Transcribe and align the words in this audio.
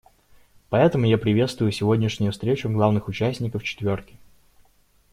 Поэтому 0.69 1.05
я 1.05 1.19
приветствую 1.19 1.71
сегодняшнюю 1.71 2.31
встречу 2.31 2.67
главных 2.67 3.07
участников 3.07 3.61
«четверки». 3.61 4.17